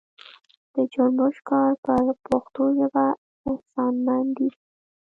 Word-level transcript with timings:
د 0.73 0.75
جنبش 0.93 1.35
کار 1.49 1.71
پر 1.85 2.01
پښتو 2.25 2.63
ژبه 2.77 3.05
احسانمندي 3.51 4.47
ده. 4.53 4.59